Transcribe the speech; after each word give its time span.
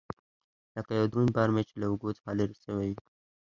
لکه 0.75 0.91
يو 0.99 1.05
دروند 1.11 1.31
بار 1.35 1.49
مې 1.55 1.61
چې 1.69 1.75
له 1.81 1.85
اوږو 1.89 2.15
څخه 2.17 2.29
لرې 2.39 2.55
سوى 2.63 2.85
وي. 2.89 2.95